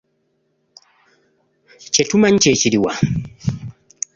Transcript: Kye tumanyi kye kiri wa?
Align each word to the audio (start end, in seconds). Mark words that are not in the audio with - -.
Kye 1.93 2.03
tumanyi 2.09 2.37
kye 2.43 2.53
kiri 2.61 2.79
wa? 2.83 2.93